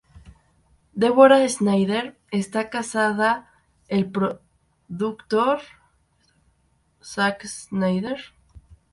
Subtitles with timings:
[0.95, 3.51] Deborah Snyder está casada
[3.87, 5.59] el productor
[7.03, 8.19] Zack Snyder.